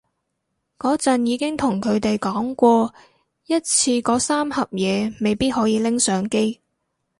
[0.79, 2.91] 嗰陣已經同佢哋講過
[3.45, 6.59] 一次嗰三盒嘢未必可以拎上機